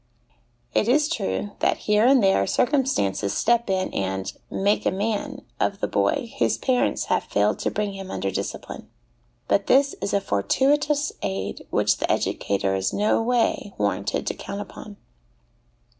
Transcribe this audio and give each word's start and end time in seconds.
It 0.73 0.87
is 0.87 1.07
true 1.07 1.51
that 1.59 1.81
here 1.85 2.07
and 2.07 2.23
there 2.23 2.47
circum 2.47 2.87
stances 2.87 3.35
step 3.35 3.69
in 3.69 3.93
and' 3.93 4.33
make 4.49 4.83
a 4.87 4.89
man' 4.89 5.45
of 5.59 5.79
the 5.79 5.87
boy 5.87 6.33
whose 6.39 6.57
parents 6.57 7.03
have 7.05 7.25
failed 7.25 7.59
to 7.59 7.69
bring 7.69 7.93
him 7.93 8.09
under 8.09 8.31
discipline; 8.31 8.89
but 9.47 9.67
this 9.67 9.93
is 10.01 10.11
a 10.11 10.19
fortuitous 10.19 11.11
aid 11.21 11.67
which 11.69 11.97
the 11.97 12.11
educator 12.11 12.73
is 12.73 12.91
no 12.91 13.21
way 13.21 13.75
warranted 13.77 14.25
to 14.25 14.33
count 14.33 14.59
upon. 14.61 14.97